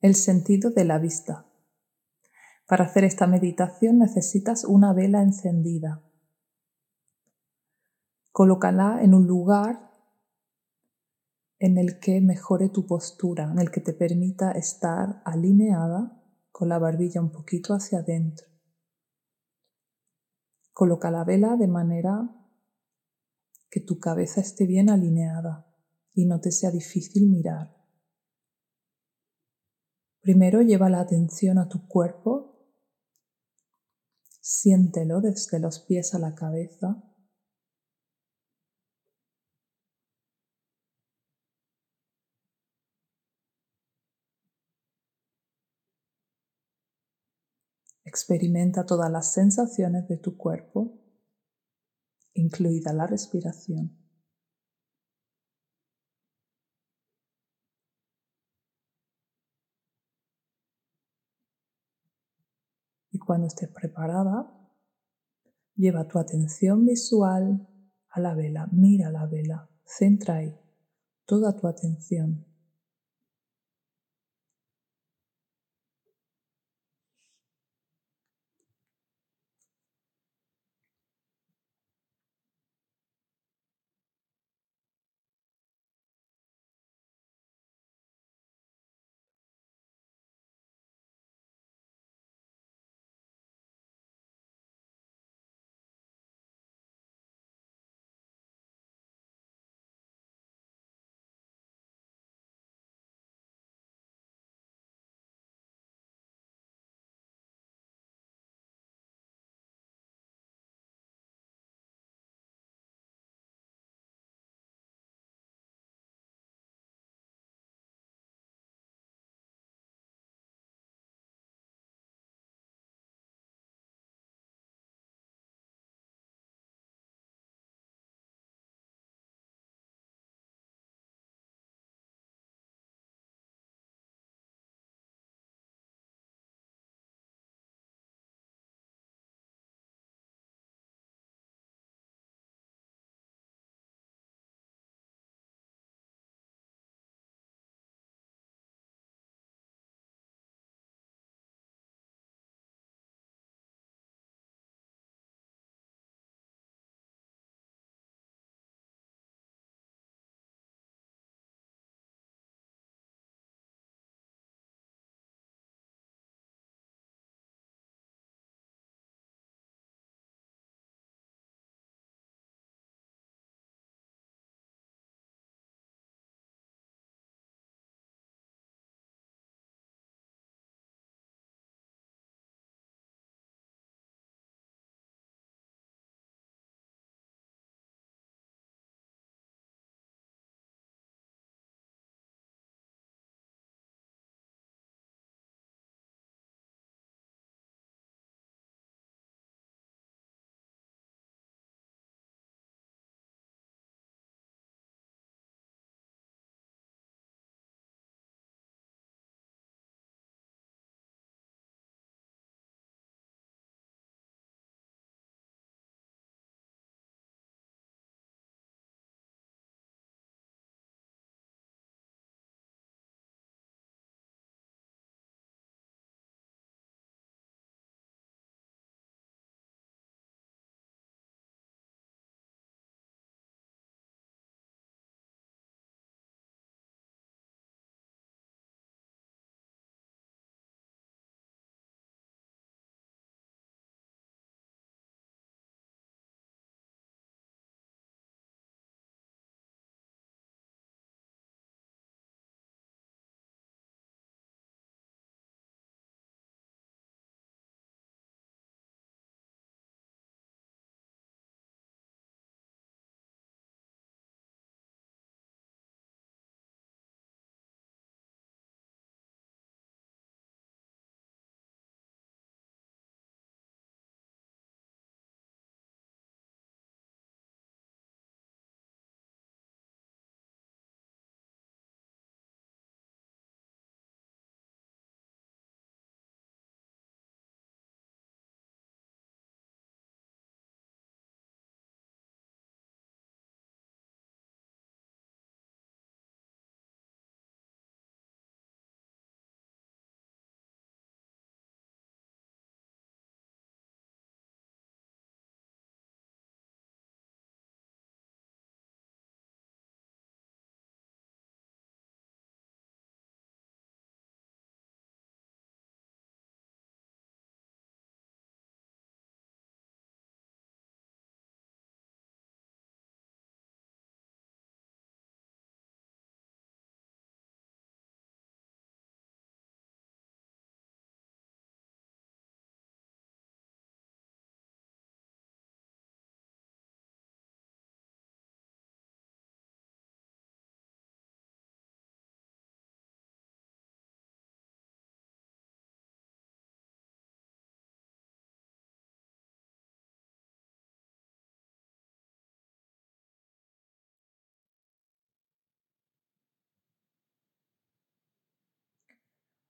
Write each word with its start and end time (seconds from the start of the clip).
El 0.00 0.14
sentido 0.14 0.70
de 0.70 0.84
la 0.84 1.00
vista. 1.00 1.44
Para 2.68 2.84
hacer 2.84 3.02
esta 3.02 3.26
meditación 3.26 3.98
necesitas 3.98 4.64
una 4.64 4.92
vela 4.92 5.22
encendida. 5.22 6.04
Colócala 8.30 9.02
en 9.02 9.12
un 9.14 9.26
lugar 9.26 9.90
en 11.58 11.78
el 11.78 11.98
que 11.98 12.20
mejore 12.20 12.68
tu 12.68 12.86
postura, 12.86 13.50
en 13.50 13.58
el 13.58 13.72
que 13.72 13.80
te 13.80 13.92
permita 13.92 14.52
estar 14.52 15.20
alineada 15.24 16.22
con 16.52 16.68
la 16.68 16.78
barbilla 16.78 17.20
un 17.20 17.32
poquito 17.32 17.74
hacia 17.74 17.98
adentro. 17.98 18.46
Coloca 20.72 21.10
la 21.10 21.24
vela 21.24 21.56
de 21.56 21.66
manera 21.66 22.36
que 23.68 23.80
tu 23.80 23.98
cabeza 23.98 24.40
esté 24.40 24.64
bien 24.64 24.90
alineada 24.90 25.66
y 26.14 26.26
no 26.26 26.40
te 26.40 26.52
sea 26.52 26.70
difícil 26.70 27.28
mirar. 27.28 27.77
Primero 30.28 30.60
lleva 30.60 30.90
la 30.90 31.00
atención 31.00 31.56
a 31.56 31.70
tu 31.70 31.88
cuerpo, 31.88 32.54
siéntelo 34.42 35.22
desde 35.22 35.58
los 35.58 35.80
pies 35.80 36.12
a 36.14 36.18
la 36.18 36.34
cabeza. 36.34 37.02
Experimenta 48.04 48.84
todas 48.84 49.10
las 49.10 49.32
sensaciones 49.32 50.08
de 50.08 50.18
tu 50.18 50.36
cuerpo, 50.36 51.00
incluida 52.34 52.92
la 52.92 53.06
respiración. 53.06 54.07
Y 63.10 63.18
cuando 63.18 63.46
estés 63.46 63.70
preparada, 63.70 64.54
lleva 65.74 66.08
tu 66.08 66.18
atención 66.18 66.84
visual 66.84 67.68
a 68.10 68.20
la 68.20 68.34
vela, 68.34 68.68
mira 68.72 69.10
la 69.10 69.26
vela, 69.26 69.70
centra 69.84 70.36
ahí 70.36 70.58
toda 71.28 71.54
tu 71.54 71.66
atención. 71.66 72.47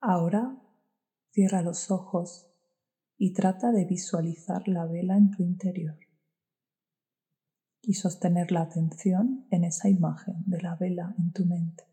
Ahora 0.00 0.56
cierra 1.30 1.60
los 1.60 1.90
ojos 1.90 2.50
y 3.18 3.34
trata 3.34 3.70
de 3.70 3.84
visualizar 3.84 4.66
la 4.66 4.86
vela 4.86 5.16
en 5.18 5.30
tu 5.30 5.42
interior 5.42 5.98
y 7.82 7.94
sostener 7.94 8.50
la 8.50 8.62
atención 8.62 9.46
en 9.50 9.64
esa 9.64 9.90
imagen 9.90 10.36
de 10.46 10.62
la 10.62 10.74
vela 10.76 11.14
en 11.18 11.32
tu 11.32 11.44
mente. 11.44 11.89